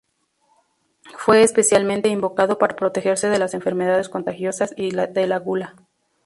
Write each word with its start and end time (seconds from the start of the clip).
Fue 1.15 1.43
especialmente 1.43 2.09
invocado 2.09 2.57
para 2.57 2.75
protegerse 2.75 3.29
de 3.29 3.37
las 3.37 3.53
enfermedades 3.53 4.09
contagiosas 4.09 4.73
y 4.75 4.89
de 4.95 5.27
la 5.27 5.37
gula. 5.37 5.75